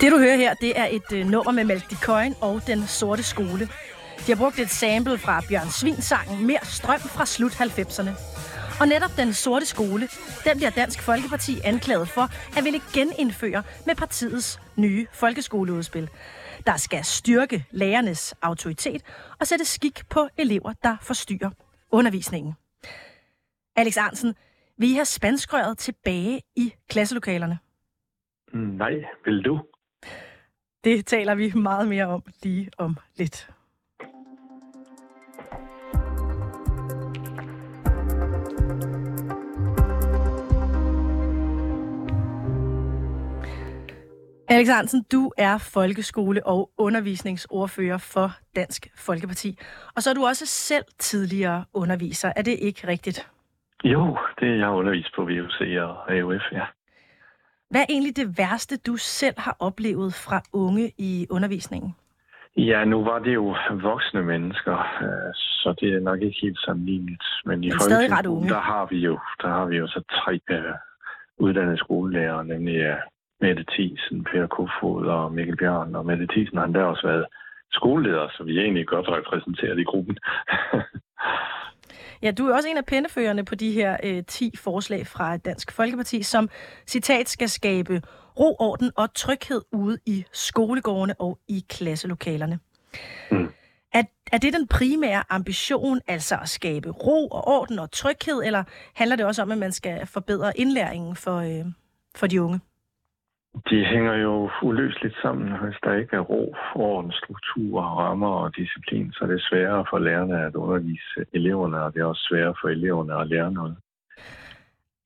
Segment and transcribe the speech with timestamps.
[0.00, 3.22] Det du hører her, det er et øh, nummer med Malk Coin og Den Sorte
[3.22, 3.68] Skole.
[4.26, 8.10] De har brugt et sample fra Bjørn Svins-sangen Mere Strøm fra slut 90'erne.
[8.80, 10.08] Og netop Den Sorte Skole,
[10.44, 12.22] den bliver Dansk Folkeparti anklaget for
[12.58, 16.08] at ville genindføre med partiets nye folkeskoleudspil.
[16.66, 19.02] Der skal styrke lærernes autoritet
[19.40, 21.50] og sætte skik på elever, der forstyrrer
[21.92, 22.54] undervisningen.
[23.76, 24.34] Alex Arnsen,
[24.78, 27.58] vi har spanskrøret tilbage i klasselokalerne.
[28.54, 28.92] Nej,
[29.24, 29.60] vil du?
[30.86, 33.50] Det taler vi meget mere om lige om lidt.
[44.48, 49.58] Alex Hansen, du er folkeskole- og undervisningsordfører for Dansk Folkeparti.
[49.96, 52.32] Og så er du også selv tidligere underviser.
[52.36, 53.30] Er det ikke rigtigt?
[53.84, 56.64] Jo, det er jeg undervist på VUC og AUF, ja.
[57.70, 61.94] Hvad er egentlig det værste, du selv har oplevet fra unge i undervisningen?
[62.56, 67.22] Ja, nu var det jo voksne mennesker, øh, så det er nok ikke helt sammenlignet.
[67.44, 67.70] Men i
[68.26, 68.48] unge.
[68.48, 70.74] der har vi jo, der har vi jo så tre uh,
[71.38, 72.96] uddannede skolelærer, nemlig uh,
[73.40, 75.94] Mette Thiesen, Per Kofod og Mikkel Bjørn.
[75.94, 77.26] Og Mette Thiesen har endda også været
[77.72, 80.18] skoleleder, så vi er egentlig godt repræsenteret i gruppen.
[82.22, 85.72] Ja, du er også en af pindeførerne på de her øh, 10 forslag fra Dansk
[85.72, 86.48] Folkeparti, som
[86.86, 88.02] citat skal skabe
[88.38, 92.58] ro, orden og tryghed ude i skolegårdene og i klasselokalerne.
[93.30, 93.52] Mm.
[93.92, 94.02] Er,
[94.32, 99.16] er det den primære ambition, altså at skabe ro og orden og tryghed, eller handler
[99.16, 101.64] det også om, at man skal forbedre indlæringen for, øh,
[102.16, 102.60] for de unge?
[103.70, 105.48] De hænger jo uløseligt sammen.
[105.58, 109.98] Hvis der ikke er ro, orden, struktur, rammer og disciplin, så er det sværere for
[109.98, 113.76] lærerne at undervise eleverne, og det er også sværere for eleverne at lære noget.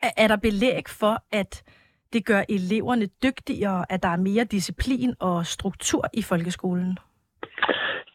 [0.02, 1.62] Er, er der belæg for, at
[2.12, 6.98] det gør eleverne dygtigere, at der er mere disciplin og struktur i folkeskolen?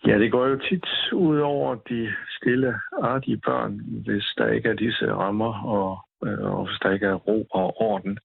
[0.07, 4.73] Ja, det går jo tit ud over de stille, artige børn, hvis der ikke er
[4.73, 8.19] disse rammer, og, øh, og hvis der ikke er ro og orden.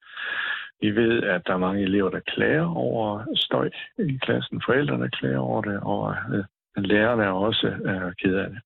[0.80, 4.62] Vi ved, at der er mange elever, der klager over støj i klassen.
[4.66, 6.44] Forældrene klager over det, og øh,
[6.76, 8.60] lærerne er også øh, ked af det.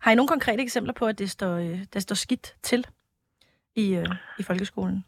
[0.00, 2.86] Har I nogle konkrete eksempler på, at det står, øh, det står skidt til
[3.76, 4.06] i, øh,
[4.38, 5.04] i folkeskolen?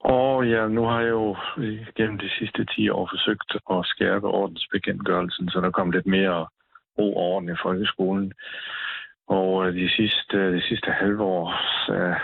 [0.00, 1.36] Og ja, nu har jeg jo
[1.96, 6.46] gennem de sidste 10 år forsøgt at skærpe ordensbekendtgørelsen, så der kom lidt mere
[6.98, 8.32] ro og orden i folkeskolen.
[9.26, 11.46] Og øh, de sidste, de sidste halve år
[11.92, 12.16] øh,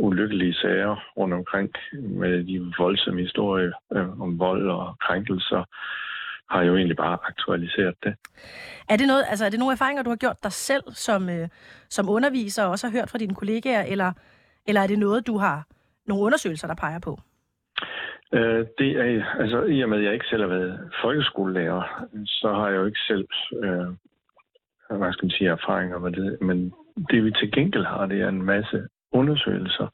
[0.00, 5.64] ulykkelige sager rundt omkring med de voldsomme historier øh, om vold og krænkelser,
[6.50, 8.14] har jo egentlig bare aktualiseret det.
[8.88, 11.48] Er det, noget, altså, er det nogle erfaringer, du har gjort dig selv som, øh,
[11.88, 14.12] som underviser, og også har hørt fra dine kollegaer, eller,
[14.66, 15.66] eller er det noget, du har
[16.06, 17.20] nogle undersøgelser, der peger på?
[18.32, 22.52] Øh, det er, altså i og med, at jeg ikke selv har været folkeskolelærer, så
[22.52, 23.28] har jeg jo ikke selv,
[23.62, 23.88] øh,
[24.98, 26.40] hvad skal man sige, erfaringer med det.
[26.40, 26.72] Men
[27.10, 29.88] det vi til gengæld har, det er en masse undersøgelser.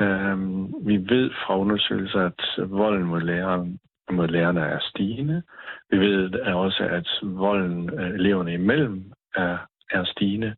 [0.00, 3.78] Øhm, vi ved fra undersøgelser, at volden mod læreren
[4.10, 5.42] mod lærerne er stigende.
[5.90, 9.58] Vi ved også, at volden øh, eleverne imellem er,
[9.90, 10.54] er stigende.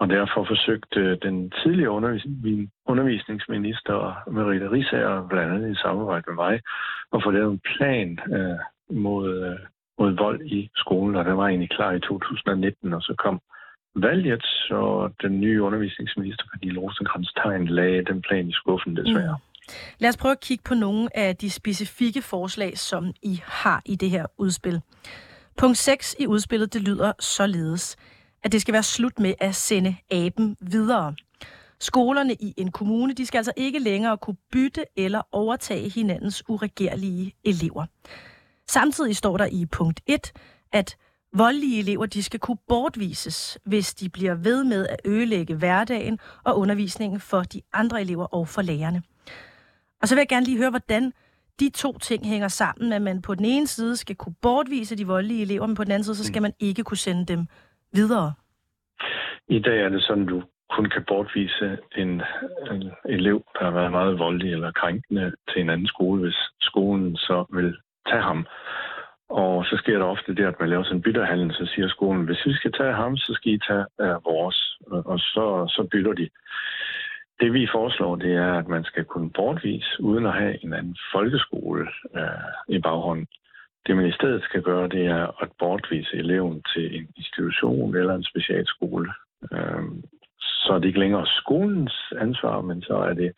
[0.00, 6.34] Og derfor forsøgte øh, den tidligere undervis- undervisningsminister Merita Risager, blandt andet i samarbejde med
[6.34, 6.60] mig,
[7.12, 8.58] at få lavet en plan øh,
[8.96, 9.58] mod, øh,
[9.98, 13.40] mod vold i skolen, og den var egentlig klar i 2019, og så kom
[14.02, 19.36] valget, så den nye undervisningsminister, Pernille Rosenkrantz-Tegn, lagde den plan i skuffen desværre.
[19.38, 19.48] Mm.
[19.98, 23.96] Lad os prøve at kigge på nogle af de specifikke forslag, som I har i
[23.96, 24.80] det her udspil.
[25.58, 27.96] Punkt 6 i udspillet, det lyder således,
[28.44, 31.14] at det skal være slut med at sende aben videre.
[31.80, 37.32] Skolerne i en kommune, de skal altså ikke længere kunne bytte eller overtage hinandens uregerlige
[37.44, 37.86] elever.
[38.68, 40.32] Samtidig står der i punkt 1,
[40.72, 40.96] at
[41.32, 46.58] voldelige elever de skal kunne bortvises, hvis de bliver ved med at ødelægge hverdagen og
[46.58, 49.02] undervisningen for de andre elever og for lærerne.
[50.02, 51.12] Og så vil jeg gerne lige høre, hvordan
[51.60, 55.06] de to ting hænger sammen, at man på den ene side skal kunne bortvise de
[55.06, 57.46] voldelige elever, men på den anden side, så skal man ikke kunne sende dem
[57.92, 58.32] videre.
[59.48, 62.22] I dag er det sådan, du kun kan bortvise en,
[62.72, 67.16] en elev, der har været meget voldelig eller krænkende til en anden skole, hvis skolen
[67.16, 67.76] så vil
[68.08, 68.46] tage ham.
[69.28, 72.24] Og så sker der ofte det, at man laver sådan en bytterhandel, så siger skolen,
[72.24, 74.78] hvis vi skal tage ham, så skal I tage uh, vores.
[74.90, 76.28] Og så, så bytter de.
[77.40, 80.96] Det vi foreslår, det er, at man skal kunne bortvise, uden at have en anden
[81.12, 83.26] folkeskole uh, i baghånden.
[83.86, 88.14] Det man i stedet skal gøre, det er at bortvise eleven til en institution eller
[88.14, 89.12] en specialskole.
[89.52, 89.84] Uh,
[90.40, 93.32] så er det ikke længere skolens ansvar, men så er det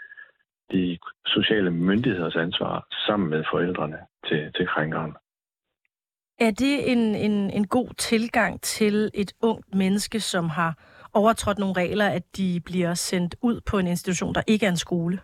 [0.73, 3.99] de sociale myndigheders ansvar sammen med forældrene
[4.29, 5.15] til, til krænkeren.
[6.41, 10.73] Er det en, en, en god tilgang til et ungt menneske, som har
[11.15, 14.77] overtrådt nogle regler, at de bliver sendt ud på en institution, der ikke er en
[14.77, 15.19] skole?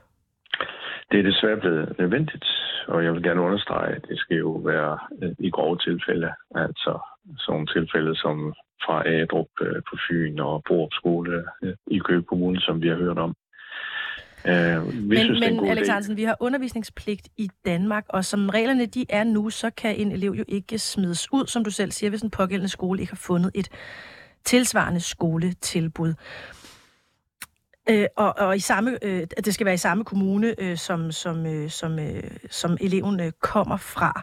[1.10, 2.44] Det er desværre blevet nødvendigt,
[2.88, 6.98] og jeg vil gerne understrege, at det skal jo være øh, i grove tilfælde, altså
[7.38, 8.54] sådan tilfælde som
[8.84, 12.96] fra Adrup øh, på Fyn og Borup Skole øh, i Køge Kommune, som vi har
[12.96, 13.34] hørt om.
[14.48, 18.86] Uh, vi men synes, men Alex Hansen, vi har undervisningspligt i Danmark, og som reglerne
[18.86, 22.10] de er nu, så kan en elev jo ikke smides ud, som du selv siger,
[22.10, 23.68] hvis en pågældende skole ikke har fundet et
[24.44, 26.14] tilsvarende skoletilbud.
[27.90, 31.46] Øh, og, og i samme, øh, det skal være i samme kommune, øh, som, som,
[31.46, 34.22] øh, som, øh, som eleven øh, kommer fra.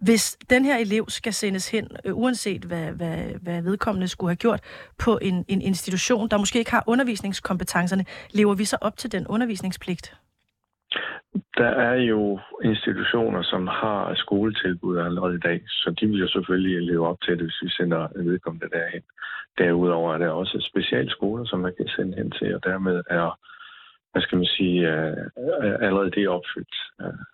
[0.00, 4.36] Hvis den her elev skal sendes hen, øh, uanset hvad, hvad, hvad vedkommende skulle have
[4.36, 4.60] gjort,
[4.98, 9.26] på en, en institution, der måske ikke har undervisningskompetencerne, lever vi så op til den
[9.26, 10.16] undervisningspligt?
[11.56, 16.82] Der er jo institutioner, som har skoletilbud allerede i dag, så de vil jo selvfølgelig
[16.82, 19.02] leve op til det, hvis vi sender vedkommende derhen.
[19.58, 23.38] Derudover er der også specialskoler, som man kan sende hen til, og dermed er,
[24.12, 24.88] hvad skal man sige,
[25.86, 26.76] allerede det opfyldt.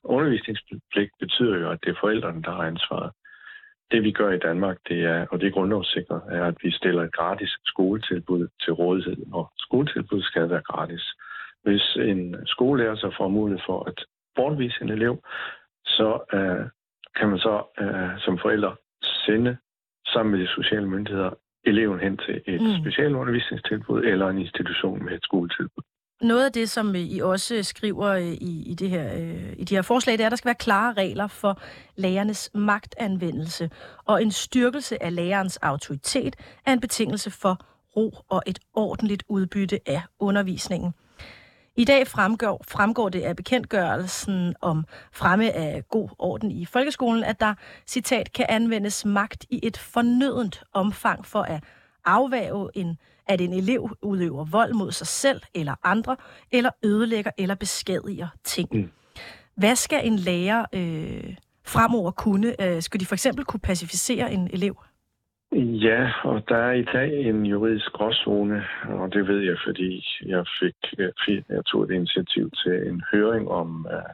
[0.04, 3.10] Undervisningspligt betyder jo, at det er forældrene, der har ansvaret.
[3.90, 7.02] Det vi gør i Danmark, det er, og det er grundlovssikret, er, at vi stiller
[7.02, 11.04] et gratis skoletilbud til rådighed, og skoletilbud skal være gratis.
[11.62, 14.04] Hvis en skolelærer så får mulighed for at
[14.36, 15.24] bortvise en elev,
[15.86, 16.66] så øh,
[17.16, 19.56] kan man så øh, som forældre sende
[20.06, 21.30] sammen med de sociale myndigheder
[21.64, 22.80] eleven hen til et mm.
[22.80, 25.82] specialundervisningstilbud eller en institution med et skoletilbud.
[26.24, 29.64] Noget af det, som øh, I også skriver øh, i, i, det her, øh, i
[29.64, 31.60] de her forslag, det er, at der skal være klare regler for
[31.96, 33.70] lærernes magtanvendelse,
[34.04, 36.36] og en styrkelse af lærerens autoritet
[36.66, 37.58] er en betingelse for
[37.96, 40.94] ro og et ordentligt udbytte af undervisningen.
[41.76, 47.40] I dag fremgår, fremgår det af bekendtgørelsen om fremme af god orden i folkeskolen, at
[47.40, 47.54] der,
[47.86, 51.64] citat, kan anvendes magt i et fornødent omfang for at
[52.04, 56.16] afvæve en, at en elev udøver vold mod sig selv eller andre,
[56.52, 58.68] eller ødelægger eller beskadiger ting.
[58.72, 58.90] Mm.
[59.56, 61.34] Hvad skal en lærer øh,
[61.66, 62.48] fremover kunne?
[62.62, 64.76] Øh, skal de for eksempel kunne pacificere en elev?
[65.56, 70.44] Ja, og der er i dag en juridisk gråzone, og det ved jeg, fordi jeg
[70.60, 70.74] fik,
[71.48, 74.10] jeg tog et initiativ til en høring om uh,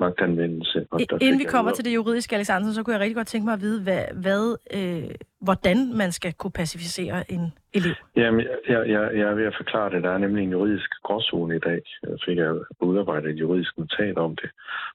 [0.00, 0.86] magtanvendelse.
[0.90, 3.44] Og der Inden vi kommer til det juridiske, Alexander, så kunne jeg rigtig godt tænke
[3.44, 7.94] mig at vide, hvad, hvad, øh, hvordan man skal kunne pacificere en elev.
[8.16, 10.02] Jamen, jeg, jeg, jeg er ved at forklare det.
[10.02, 11.82] Der er nemlig en juridisk gråzone i dag.
[12.02, 14.50] Jeg fik jeg udarbejdet et juridisk notat om det.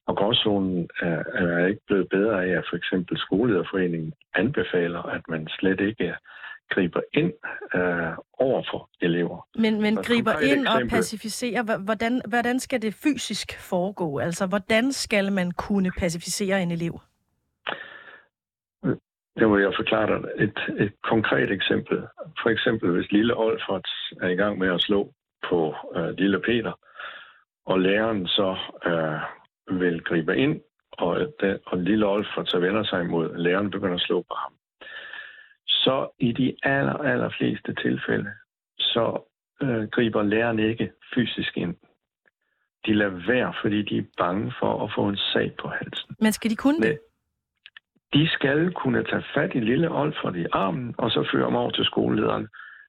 [0.07, 5.47] Og gråzonen er, er ikke blevet bedre af, at for eksempel Skolelederforeningen anbefaler, at man
[5.47, 6.15] slet ikke
[6.73, 7.33] griber ind
[7.75, 9.47] øh, over for elever.
[9.55, 14.17] Men, men griber ind og pacificerer, hvordan, hvordan skal det fysisk foregå?
[14.17, 16.99] Altså, hvordan skal man kunne pacificere en elev?
[19.39, 21.97] Det må jeg forklare dig et, et konkret eksempel.
[22.41, 23.87] For eksempel, hvis lille Olfert
[24.21, 25.13] er i gang med at slå
[25.49, 26.73] på øh, lille Peter,
[27.65, 33.01] og læreren så øh, vil gribe ind, og, den, og lille Olfert så vender sig
[33.01, 34.53] imod, læreren begynder at slå på ham
[35.83, 38.29] så i de aller, aller fleste tilfælde,
[38.79, 39.05] så
[39.63, 41.75] øh, griber læreren ikke fysisk ind.
[42.85, 46.15] De lader være, fordi de er bange for at få en sag på halsen.
[46.19, 46.99] Men skal de kunne det?
[48.13, 51.71] De skal kunne tage fat i lille Olfert i armen, og så føre ham over
[51.71, 52.47] til skolelederen,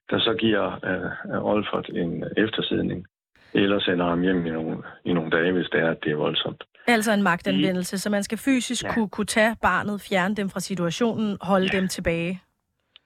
[0.09, 3.07] der så giver øh, Olfert en eftersidning,
[3.53, 6.15] eller sender ham hjem i nogle, i nogle dage, hvis det er, at det er
[6.15, 6.63] voldsomt.
[6.87, 8.93] Altså en magtanvendelse, så man skal fysisk ja.
[8.93, 11.79] kunne, kunne tage barnet, fjerne dem fra situationen, holde ja.
[11.79, 12.41] dem tilbage.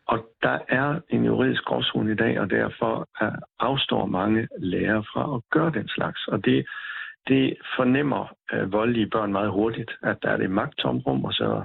[0.08, 3.08] Og der er en juridisk gråzone i dag, og derfor
[3.60, 6.28] afstår mange lærere fra at gøre den slags.
[6.28, 6.66] Og det,
[7.30, 11.64] det fornemmer uh, voldelige børn meget hurtigt, at der er det magttomrum, og så,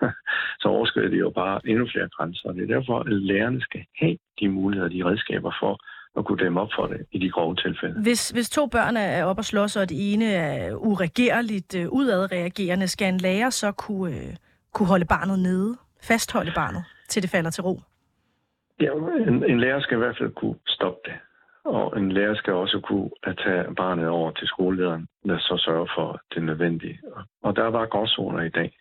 [0.60, 2.48] så overskrider de jo bare endnu flere grænser.
[2.48, 5.78] Og det er derfor, at lærerne skal have de muligheder, de redskaber for
[6.18, 8.02] at kunne dæmme op for det i de grove tilfælde.
[8.02, 12.88] Hvis, hvis to børn er oppe og slås, og det ene er uregerligt uh, udadreagerende,
[12.88, 14.34] skal en lærer så kunne, uh,
[14.72, 16.84] kunne holde barnet nede, fastholde barnet?
[17.08, 17.80] til det falder til ro?
[18.80, 18.90] Ja,
[19.28, 21.14] en, en lærer skal i hvert fald kunne stoppe det.
[21.66, 25.86] Og en lærer skal også kunne at tage barnet over til skolelederen, der så sørger
[25.96, 27.00] for det nødvendige.
[27.42, 28.78] Og der er bare gråzoner i dag.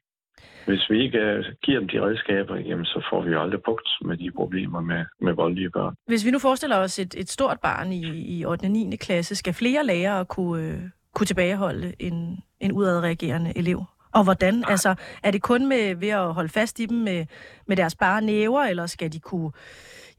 [0.65, 4.17] Hvis vi ikke øh, giver dem de redskaber, jamen, så får vi aldrig bugt med
[4.17, 5.95] de problemer med, med voldelige børn.
[6.07, 8.03] Hvis vi nu forestiller os et, et stort barn i,
[8.37, 8.65] i 8.
[8.65, 8.95] og 9.
[8.95, 10.79] klasse, skal flere lærere kunne, øh,
[11.15, 13.85] kunne tilbageholde en, en udadreagerende elev?
[14.17, 14.53] Og hvordan?
[14.53, 14.71] Nej.
[14.71, 17.25] Altså, er det kun med ved at holde fast i dem med,
[17.67, 19.51] med deres bare næver, eller skal de kunne,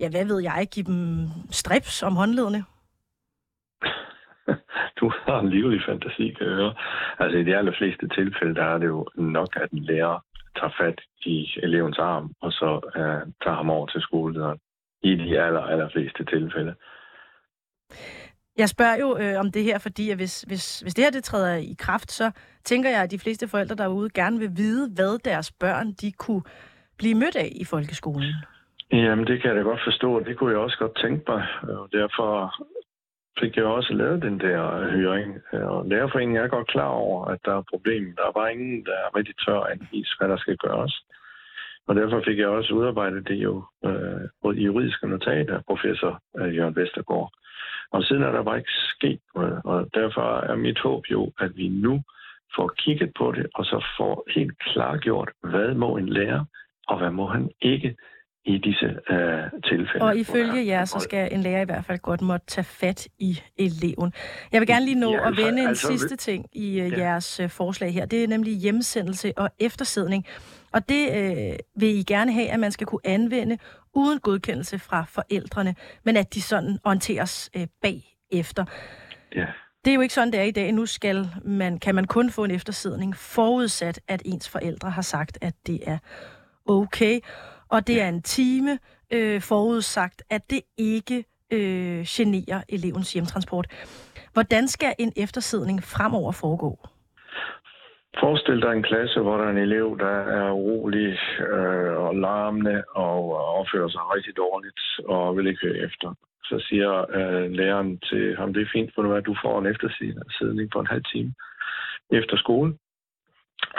[0.00, 2.64] ja, hvad ved jeg, give dem strips om håndledene?
[5.00, 6.74] du har en livlig fantasi, kan jeg høre.
[7.18, 10.24] Altså i de allerfleste tilfælde, der er det jo nok, at en lærer
[10.58, 14.58] tager fat i elevens arm, og så uh, tager ham over til skolelederen.
[15.02, 16.74] I de aller, allerfleste tilfælde.
[18.58, 21.24] Jeg spørger jo øh, om det her, fordi at hvis, hvis, hvis det her det
[21.24, 22.30] træder i kraft, så
[22.64, 26.42] tænker jeg, at de fleste forældre derude gerne vil vide, hvad deres børn de kunne
[26.98, 28.34] blive mødt af i folkeskolen.
[28.92, 31.46] Jamen, det kan jeg da godt forstå, det kunne jeg også godt tænke mig.
[31.62, 32.54] Og derfor
[33.40, 35.40] fik jeg også lavet den der øh, høring.
[35.52, 38.14] Og lærerforeningen er godt klar over, at der er problemer.
[38.14, 40.94] Der er bare ingen, der er rigtig tør at anvise, hvad der skal gøres.
[41.88, 46.76] Og derfor fik jeg også udarbejdet det jo øh, i juridiske notater, professor øh, Jørgen
[46.76, 47.32] Vestergaard.
[47.92, 51.56] Og siden er der bare ikke sket noget, og derfor er mit håb jo, at
[51.56, 52.02] vi nu
[52.56, 56.44] får kigget på det, og så får helt klargjort, hvad må en lærer,
[56.88, 57.96] og hvad må han ikke?
[58.46, 60.04] I disse øh, tilfælde.
[60.04, 63.40] Og ifølge jer, så skal en lærer i hvert fald godt måtte tage fat i
[63.56, 64.12] eleven.
[64.52, 66.92] Jeg vil gerne lige nå ja, altså, at vende en altså, sidste ting i uh,
[66.92, 66.98] ja.
[66.98, 68.06] jeres uh, forslag her.
[68.06, 70.26] Det er nemlig hjemsendelse og eftersidning.
[70.72, 73.58] Og det øh, vil I gerne have, at man skal kunne anvende
[73.94, 75.74] uden godkendelse fra forældrene,
[76.04, 78.64] men at de sådan orienteres øh, bagefter.
[79.36, 79.46] Ja.
[79.84, 80.72] Det er jo ikke sådan, det er i dag.
[80.72, 85.38] Nu skal man, kan man kun få en eftersidning, forudsat, at ens forældre har sagt,
[85.40, 85.98] at det er
[86.66, 87.20] okay.
[87.70, 88.78] Og det er en time
[89.12, 93.66] øh, forudsagt, at det ikke øh, generer elevens hjemtransport.
[94.32, 96.78] Hvordan skal en eftersidning fremover foregå?
[98.20, 101.18] Forestil dig en klasse, hvor der er en elev, der er urolig
[101.52, 103.20] øh, og larmende og
[103.58, 106.14] opfører sig rigtig dårligt og vil ikke høre efter.
[106.44, 109.66] Så siger øh, læreren til ham, det er fint, for du, at du får en
[109.66, 111.34] eftersidning på en halv time
[112.10, 112.74] efter skole.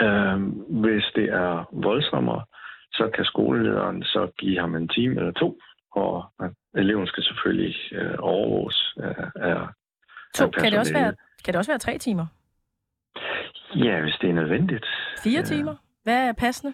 [0.00, 0.38] Øh,
[0.82, 2.42] hvis det er voldsommere,
[2.98, 5.58] så kan skolelederen så give ham en time eller to,
[5.92, 6.14] og
[6.74, 9.58] eleven skal selvfølgelig øh, overvåges af, af
[10.34, 11.12] To, kan det, også være,
[11.44, 12.26] kan det også være tre timer?
[13.74, 14.86] Ja, hvis det er nødvendigt.
[15.22, 15.74] Fire timer?
[16.02, 16.72] Hvad er passende?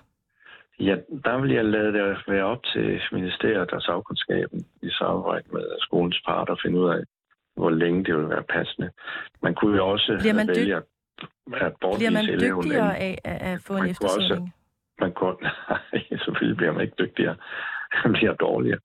[0.80, 5.66] Ja, der vil jeg lade det være op til ministeriet og sagkundskaben i samarbejde med
[5.78, 7.02] skolens parter at finde ud af,
[7.56, 8.90] hvor længe det vil være passende.
[9.42, 10.84] Man kunne jo også bliver man vælge at
[11.96, 14.54] Bliver man dygtigere af at få en eftersøgning?
[15.00, 15.36] Man kun.
[16.24, 17.36] selvfølgelig bliver man ikke dygtigere.
[18.04, 18.80] Man bliver dårligere.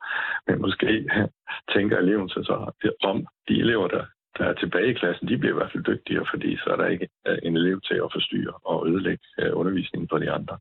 [0.47, 1.09] Men måske
[1.73, 2.71] tænker eleven sig så
[3.03, 4.05] om de elever, der
[4.37, 6.87] der er tilbage i klassen, de bliver i hvert fald dygtigere, fordi så er der
[6.87, 10.57] ikke øh, en elev til at forstyrre og ødelægge øh, undervisningen for de andre.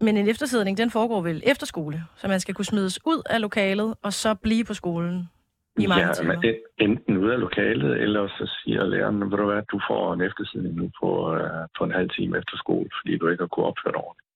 [0.00, 3.40] Men en eftersidning, den foregår vel efter skole, så man skal kunne smides ud af
[3.40, 5.28] lokalet og så blive på skolen
[5.78, 6.40] i mange ja, timer.
[6.42, 10.20] Men enten ud af lokalet, eller så siger læreren, ved du hvad, du får en
[10.20, 11.40] eftersidning nu på, uh,
[11.78, 14.28] på en halv time efter skole, fordi du ikke har kunnet opføre dig ordentligt.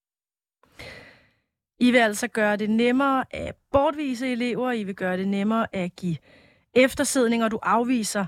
[1.79, 5.97] I vil altså gøre det nemmere at bortvise elever, I vil gøre det nemmere at
[5.97, 6.17] give
[6.75, 8.27] eftersidning, og du afviser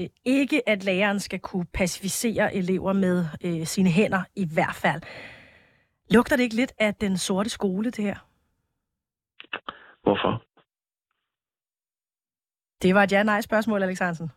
[0.00, 5.02] øh, ikke, at læreren skal kunne pacificere elever med øh, sine hænder i hvert fald.
[6.10, 8.16] Lugter det ikke lidt af den sorte skole, det her?
[10.02, 10.42] Hvorfor?
[12.82, 14.30] Det var et ja-nej-spørgsmål, Alexandersen.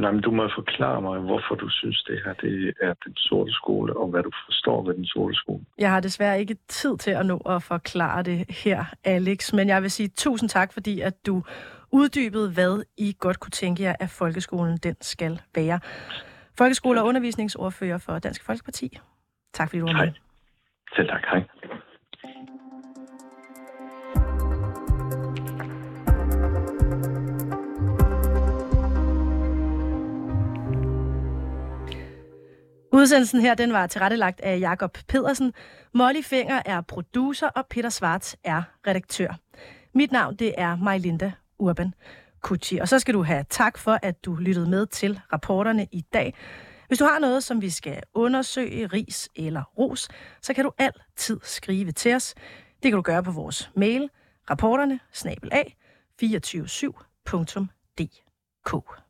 [0.00, 3.52] Nej, men du må forklare mig, hvorfor du synes, det her det er den sorte
[3.52, 5.64] skole, og hvad du forstår ved den sorte skole.
[5.78, 9.82] Jeg har desværre ikke tid til at nå at forklare det her, Alex, men jeg
[9.82, 11.42] vil sige tusind tak, fordi at du
[11.92, 15.80] uddybede, hvad I godt kunne tænke jer, at folkeskolen den skal være.
[16.58, 18.98] Folkeskole- og undervisningsordfører for Dansk Folkeparti.
[19.52, 20.00] Tak fordi du var med.
[20.00, 20.12] Hej.
[20.96, 21.22] Selv tak.
[21.32, 21.42] Hej.
[33.00, 35.52] Udsendelsen her den var tilrettelagt af Jakob Pedersen.
[35.94, 39.34] Molly Finger er producer, og Peter Svarts er redaktør.
[39.94, 41.94] Mit navn det er Majlinda Urban
[42.40, 42.76] Kucci.
[42.76, 46.34] Og så skal du have tak for, at du lyttede med til rapporterne i dag.
[46.88, 50.08] Hvis du har noget, som vi skal undersøge, ris eller ros,
[50.42, 52.34] så kan du altid skrive til os.
[52.82, 54.10] Det kan du gøre på vores mail,
[54.50, 55.62] rapporterne, snabel a,
[56.22, 59.02] 247.dk.